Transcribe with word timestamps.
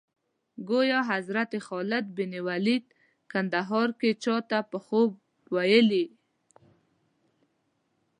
ګویا 0.69 0.99
حضرت 1.11 1.51
خالد 1.65 2.05
بن 2.17 2.31
ولید 2.47 2.85
کندهار 3.31 3.89
کې 3.99 4.09
چا 4.23 4.35
ته 4.49 4.59
په 4.71 4.77
خوب 4.85 5.11
ویلي. 5.55 6.05